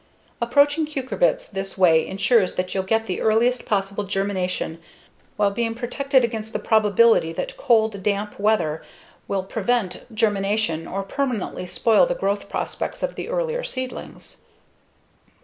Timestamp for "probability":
6.57-7.31